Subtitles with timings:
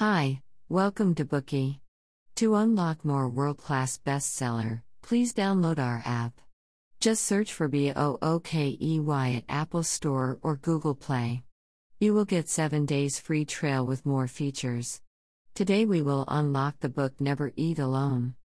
[0.00, 0.40] Hi,
[0.70, 1.80] welcome to Bookey.
[2.36, 6.40] To unlock more world class bestseller, please download our app.
[7.00, 11.42] Just search for B O O K E Y at Apple Store or Google Play.
[11.98, 15.02] You will get 7 days free trial with more features.
[15.54, 18.36] Today we will unlock the book Never Eat Alone.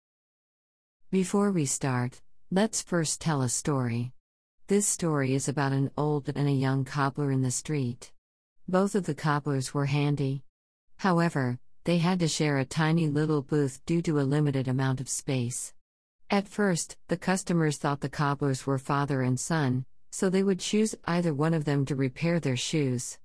[1.12, 4.10] Before we start, let's first tell a story.
[4.66, 8.10] This story is about an old and a young cobbler in the street.
[8.66, 10.43] Both of the cobblers were handy.
[10.98, 15.08] However, they had to share a tiny little booth due to a limited amount of
[15.08, 15.72] space.
[16.30, 20.94] At first, the customers thought the cobblers were father and son, so they would choose
[21.04, 23.18] either one of them to repair their shoes.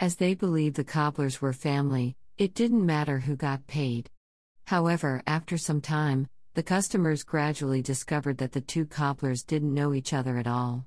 [0.00, 4.10] As they believed the cobblers were family, it didn't matter who got paid.
[4.66, 10.12] However, after some time, the customers gradually discovered that the two cobblers didn't know each
[10.12, 10.86] other at all.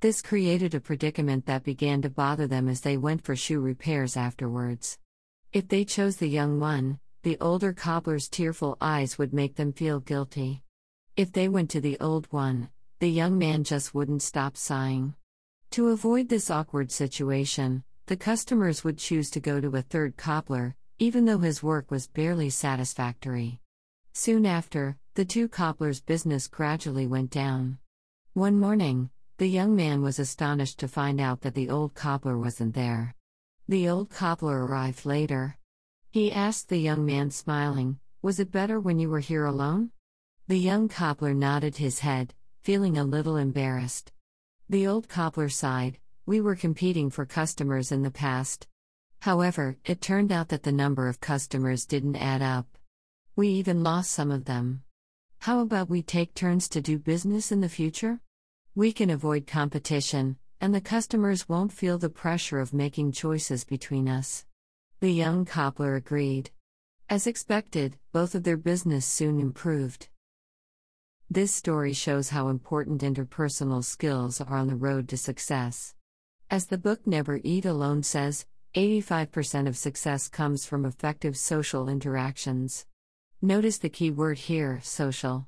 [0.00, 4.16] This created a predicament that began to bother them as they went for shoe repairs
[4.16, 4.98] afterwards.
[5.50, 9.98] If they chose the young one, the older cobbler's tearful eyes would make them feel
[9.98, 10.62] guilty.
[11.16, 12.68] If they went to the old one,
[13.00, 15.14] the young man just wouldn't stop sighing.
[15.70, 20.76] To avoid this awkward situation, the customers would choose to go to a third cobbler,
[20.98, 23.58] even though his work was barely satisfactory.
[24.12, 27.78] Soon after, the two cobblers' business gradually went down.
[28.34, 32.74] One morning, the young man was astonished to find out that the old cobbler wasn't
[32.74, 33.14] there.
[33.70, 35.58] The old cobbler arrived later.
[36.10, 39.90] He asked the young man, smiling, Was it better when you were here alone?
[40.46, 44.10] The young cobbler nodded his head, feeling a little embarrassed.
[44.70, 48.66] The old cobbler sighed, We were competing for customers in the past.
[49.20, 52.78] However, it turned out that the number of customers didn't add up.
[53.36, 54.82] We even lost some of them.
[55.40, 58.20] How about we take turns to do business in the future?
[58.74, 64.08] We can avoid competition, and the customers won't feel the pressure of making choices between
[64.08, 64.44] us.
[65.00, 66.50] The young cobbler agreed.
[67.08, 70.08] As expected, both of their business soon improved.
[71.30, 75.94] This story shows how important interpersonal skills are on the road to success.
[76.50, 82.86] As the book Never Eat Alone says, 85% of success comes from effective social interactions.
[83.40, 85.46] Notice the key word here social.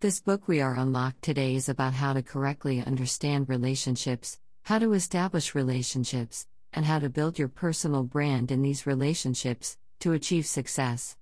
[0.00, 4.94] This book we are unlocked today is about how to correctly understand relationships, how to
[4.94, 11.16] establish relationships, and how to build your personal brand in these relationships to achieve success.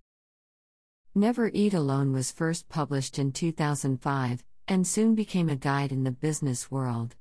[1.15, 6.10] Never Eat Alone was first published in 2005 and soon became a guide in the
[6.10, 7.16] business world.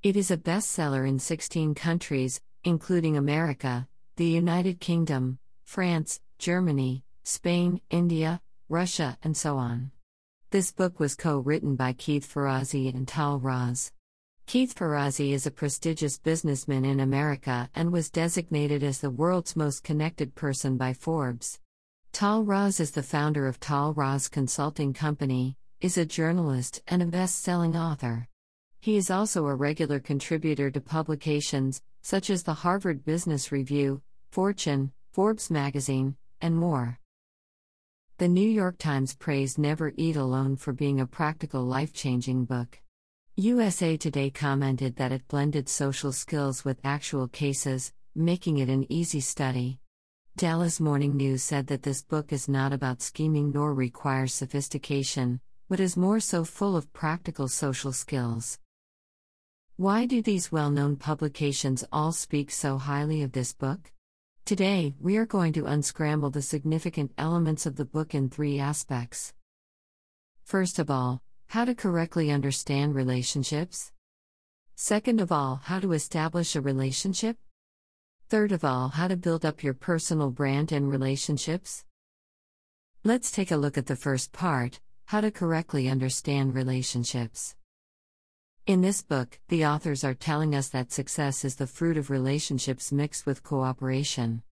[0.00, 7.80] It is a bestseller in 16 countries, including America, the United Kingdom, France, Germany, Spain,
[7.90, 9.90] India, Russia, and so on.
[10.50, 13.90] This book was co written by Keith Ferrazzi and Tahl Raz.
[14.46, 19.82] Keith Ferrazzi is a prestigious businessman in America and was designated as the world's most
[19.82, 21.58] connected person by Forbes.
[22.12, 27.06] Tahl Raz is the founder of Tahl Raz Consulting Company, is a journalist and a
[27.06, 28.28] best selling author.
[28.80, 34.92] He is also a regular contributor to publications such as the Harvard Business Review, Fortune,
[35.10, 37.00] Forbes magazine, and more.
[38.18, 42.78] The New York Times praised Never Eat Alone for being a practical life changing book.
[43.36, 49.18] USA Today commented that it blended social skills with actual cases, making it an easy
[49.18, 49.80] study.
[50.36, 55.80] Dallas Morning News said that this book is not about scheming nor requires sophistication, but
[55.80, 58.60] is more so full of practical social skills.
[59.78, 63.90] Why do these well known publications all speak so highly of this book?
[64.44, 69.34] Today, we are going to unscramble the significant elements of the book in three aspects.
[70.44, 73.92] First of all, how to correctly understand relationships.
[74.74, 77.36] Second of all, how to establish a relationship.
[78.28, 81.84] Third of all, how to build up your personal brand and relationships.
[83.04, 87.54] Let's take a look at the first part how to correctly understand relationships.
[88.66, 92.90] In this book, the authors are telling us that success is the fruit of relationships
[92.90, 94.42] mixed with cooperation.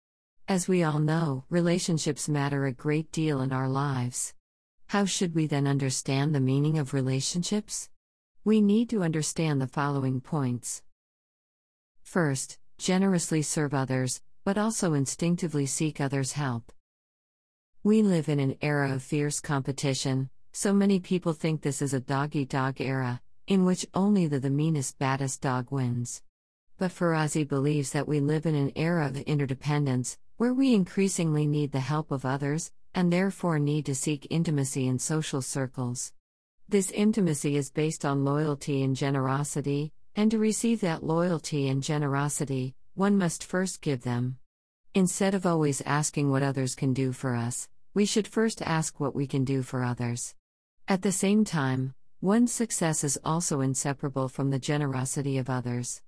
[0.47, 4.35] As we all know, relationships matter a great deal in our lives.
[4.93, 7.89] How should we then understand the meaning of relationships?
[8.45, 10.83] We need to understand the following points.
[12.03, 16.71] First, generously serve others, but also instinctively seek others' help.
[17.83, 21.99] We live in an era of fierce competition, so many people think this is a
[21.99, 26.21] dog eat dog era, in which only the, the meanest, baddest dog wins.
[26.77, 31.73] But Ferrazzi believes that we live in an era of interdependence, where we increasingly need
[31.73, 36.13] the help of others, and therefore need to seek intimacy in social circles.
[36.69, 42.75] This intimacy is based on loyalty and generosity, and to receive that loyalty and generosity,
[42.95, 44.39] one must first give them.
[44.95, 49.15] Instead of always asking what others can do for us, we should first ask what
[49.15, 50.35] we can do for others.
[50.89, 56.03] At the same time, one's success is also inseparable from the generosity of others.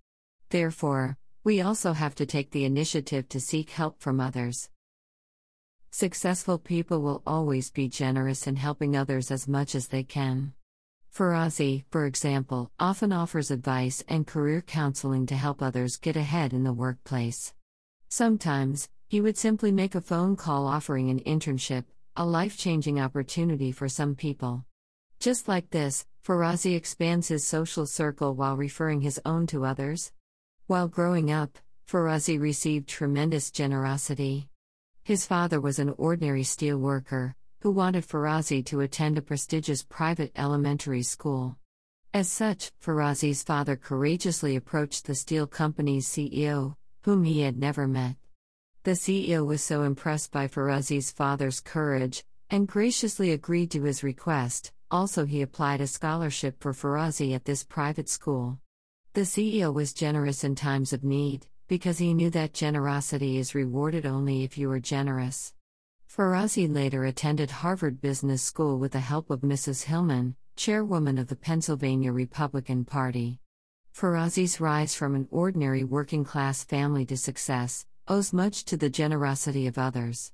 [0.50, 4.70] Therefore, we also have to take the initiative to seek help from others.
[5.96, 10.52] Successful people will always be generous in helping others as much as they can.
[11.16, 16.64] Ferrazzi, for example, often offers advice and career counseling to help others get ahead in
[16.64, 17.54] the workplace.
[18.08, 21.84] Sometimes, he would simply make a phone call offering an internship,
[22.16, 24.64] a life changing opportunity for some people.
[25.20, 30.10] Just like this, Ferrazzi expands his social circle while referring his own to others.
[30.66, 31.56] While growing up,
[31.86, 34.48] Ferrazzi received tremendous generosity.
[35.04, 40.32] His father was an ordinary steel worker, who wanted Ferrazzi to attend a prestigious private
[40.34, 41.58] elementary school.
[42.14, 48.16] As such, Ferrazzi's father courageously approached the steel company's CEO, whom he had never met.
[48.84, 54.72] The CEO was so impressed by Ferrazzi's father's courage, and graciously agreed to his request.
[54.90, 58.58] Also, he applied a scholarship for Ferrazzi at this private school.
[59.12, 64.04] The CEO was generous in times of need, because he knew that generosity is rewarded
[64.06, 65.54] only if you are generous.
[66.06, 69.84] Ferrazzi later attended Harvard Business School with the help of Mrs.
[69.84, 73.40] Hillman, chairwoman of the Pennsylvania Republican Party.
[73.92, 79.66] Ferrazzi's rise from an ordinary working class family to success owes much to the generosity
[79.66, 80.32] of others.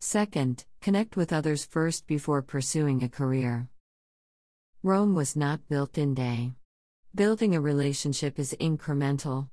[0.00, 3.68] Second, connect with others first before pursuing a career.
[4.82, 6.54] Rome was not built in day.
[7.14, 9.48] Building a relationship is incremental.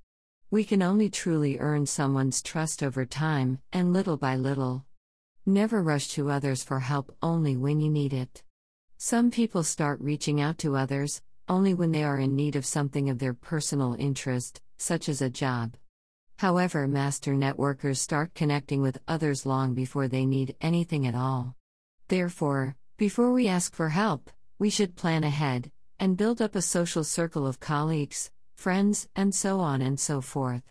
[0.51, 4.83] We can only truly earn someone's trust over time, and little by little.
[5.45, 8.41] Never rush to others for help only when you need it.
[8.97, 13.11] Some people start reaching out to others only when they are in need of something
[13.11, 15.75] of their personal interest, such as a job.
[16.39, 21.55] However, master networkers start connecting with others long before they need anything at all.
[22.07, 25.69] Therefore, before we ask for help, we should plan ahead
[25.99, 30.63] and build up a social circle of colleagues, friends, and so on and so forth.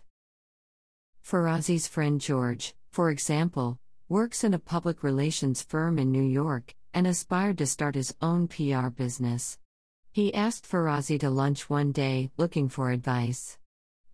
[1.25, 7.07] Ferrazzi's friend George, for example, works in a public relations firm in New York and
[7.07, 9.57] aspired to start his own PR business.
[10.11, 13.57] He asked Ferrazzi to lunch one day, looking for advice.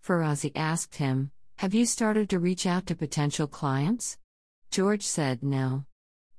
[0.01, 4.17] Ferrazzi asked him, Have you started to reach out to potential clients?
[4.71, 5.83] George said, No.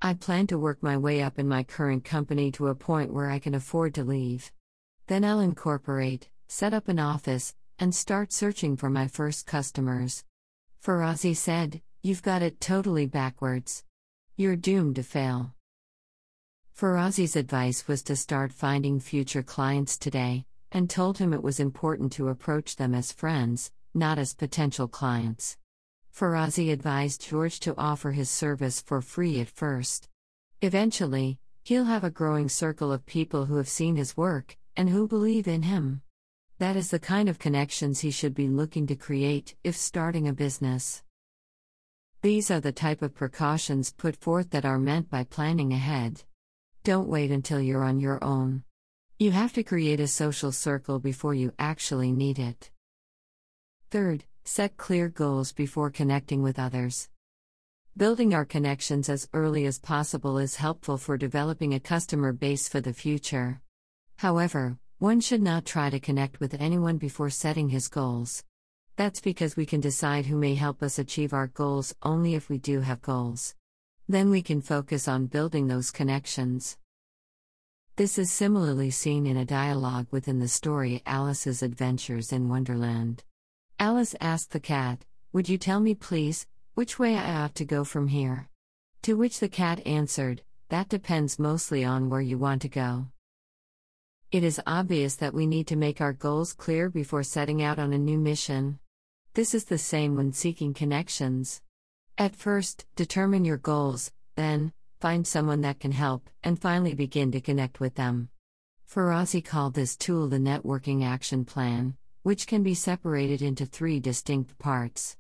[0.01, 3.31] I plan to work my way up in my current company to a point where
[3.31, 4.53] I can afford to leave.
[5.07, 10.25] Then I'll incorporate, set up an office, and start searching for my first customers.
[10.83, 13.85] Ferrazzi said, You've got it totally backwards.
[14.37, 15.55] You're doomed to fail.
[16.79, 22.13] Ferrazzi's advice was to start finding future clients today, and told him it was important
[22.13, 25.57] to approach them as friends, not as potential clients.
[26.15, 30.09] Ferrazzi advised George to offer his service for free at first.
[30.63, 35.09] Eventually, he'll have a growing circle of people who have seen his work and who
[35.09, 36.03] believe in him.
[36.59, 40.33] That is the kind of connections he should be looking to create if starting a
[40.33, 41.03] business.
[42.23, 46.25] These are the type of precautions put forth that are meant by planning ahead.
[46.83, 48.65] Don't wait until you're on your own.
[49.19, 52.71] You have to create a social circle before you actually need it.
[53.91, 57.11] Third, set clear goals before connecting with others.
[57.99, 62.81] Building our connections as early as possible is helpful for developing a customer base for
[62.81, 63.61] the future.
[64.17, 68.43] However, one should not try to connect with anyone before setting his goals.
[68.97, 72.57] That's because we can decide who may help us achieve our goals only if we
[72.57, 73.55] do have goals.
[74.09, 76.79] Then we can focus on building those connections.
[77.97, 83.23] This is similarly seen in a dialogue within the story Alice's Adventures in Wonderland.
[83.79, 87.85] Alice asked the cat, Would you tell me, please, which way I ought to go
[87.85, 88.49] from here?
[89.03, 93.09] To which the cat answered, That depends mostly on where you want to go.
[94.37, 97.95] It is obvious that we need to make our goals clear before setting out on
[97.95, 98.79] a new mission.
[99.33, 101.63] This is the same when seeking connections.
[102.19, 107.41] At first, determine your goals, then, find someone that can help, and finally begin to
[107.41, 108.29] connect with them.
[108.87, 114.59] Ferrazzi called this tool the Networking Action Plan, which can be separated into three distinct
[114.59, 115.17] parts.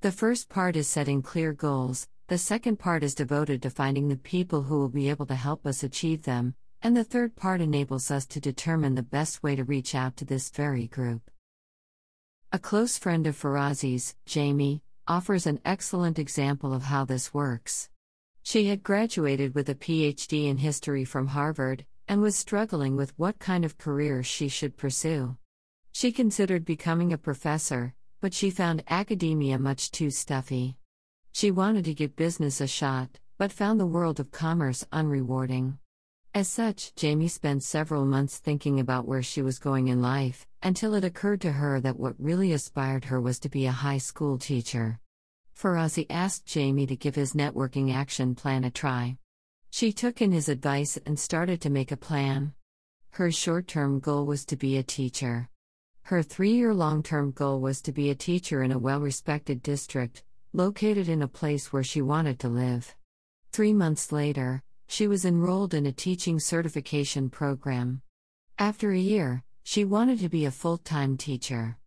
[0.00, 4.16] The first part is setting clear goals, the second part is devoted to finding the
[4.16, 8.10] people who will be able to help us achieve them, and the third part enables
[8.10, 11.30] us to determine the best way to reach out to this very group.
[12.52, 17.90] A close friend of Ferrazzi's, Jamie, offers an excellent example of how this works.
[18.42, 23.38] She had graduated with a PhD in history from Harvard and was struggling with what
[23.38, 25.36] kind of career she should pursue.
[25.92, 30.76] She considered becoming a professor, but she found academia much too stuffy.
[31.32, 35.78] She wanted to give business a shot, but found the world of commerce unrewarding.
[36.36, 40.92] As such, Jamie spent several months thinking about where she was going in life, until
[40.92, 44.36] it occurred to her that what really aspired her was to be a high school
[44.36, 45.00] teacher.
[45.58, 49.16] Ozzy asked Jamie to give his networking action plan a try.
[49.70, 52.52] She took in his advice and started to make a plan.
[53.12, 55.48] Her short term goal was to be a teacher.
[56.02, 59.62] Her three year long term goal was to be a teacher in a well respected
[59.62, 62.94] district, located in a place where she wanted to live.
[63.52, 68.02] Three months later, she was enrolled in a teaching certification program.
[68.58, 71.78] After a year, she wanted to be a full time teacher.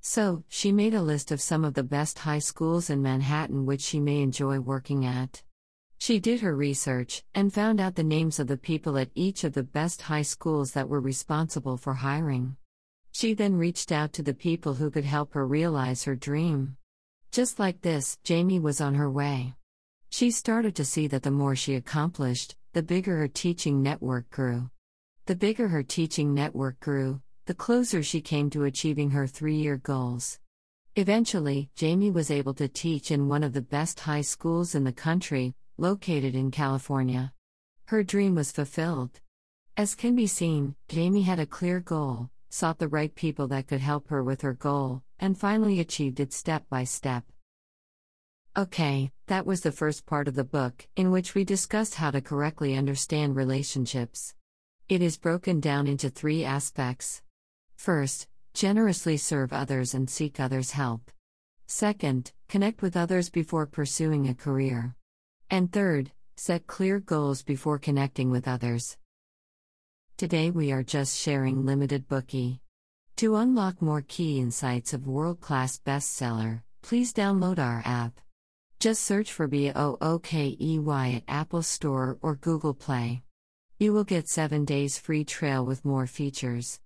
[0.00, 3.80] So, she made a list of some of the best high schools in Manhattan which
[3.80, 5.42] she may enjoy working at.
[5.98, 9.54] She did her research and found out the names of the people at each of
[9.54, 12.56] the best high schools that were responsible for hiring.
[13.12, 16.76] She then reached out to the people who could help her realize her dream.
[17.32, 19.54] Just like this, Jamie was on her way.
[20.16, 24.70] She started to see that the more she accomplished, the bigger her teaching network grew.
[25.26, 29.76] The bigger her teaching network grew, the closer she came to achieving her three year
[29.76, 30.38] goals.
[30.94, 34.92] Eventually, Jamie was able to teach in one of the best high schools in the
[34.92, 37.32] country, located in California.
[37.86, 39.20] Her dream was fulfilled.
[39.76, 43.80] As can be seen, Jamie had a clear goal, sought the right people that could
[43.80, 47.24] help her with her goal, and finally achieved it step by step.
[48.56, 52.20] Okay, that was the first part of the book, in which we discussed how to
[52.20, 54.32] correctly understand relationships.
[54.88, 57.20] It is broken down into three aspects.
[57.74, 61.10] First, generously serve others and seek others' help.
[61.66, 64.94] Second, connect with others before pursuing a career.
[65.50, 68.96] And third, set clear goals before connecting with others.
[70.16, 72.60] Today we are just sharing limited Bookey.
[73.16, 78.20] To unlock more key insights of world class bestseller, please download our app.
[78.84, 83.22] Just search for B O O K E Y at Apple Store or Google Play.
[83.78, 86.80] You will get 7 days free trial with more features.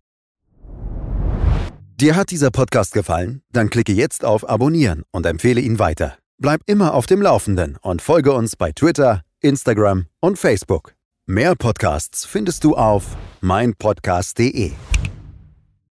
[1.97, 3.43] Dir hat dieser Podcast gefallen?
[3.53, 6.17] Dann klicke jetzt auf Abonnieren und empfehle ihn weiter.
[6.41, 10.95] Bleib immer auf dem Laufenden und folge uns bei Twitter, Instagram und Facebook.
[11.27, 14.71] Mehr Podcasts findest du auf meinpodcast.de.